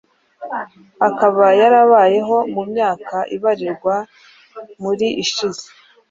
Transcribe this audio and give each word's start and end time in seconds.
akaba 1.07 1.45
yarabayeho 1.61 2.37
mu 2.53 2.63
myaka 2.71 3.15
ibarirwa 3.35 3.95
muri 4.83 5.07
ishize. 5.23 5.65